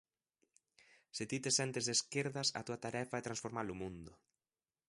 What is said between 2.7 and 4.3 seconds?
tarefa é transformar o mundo.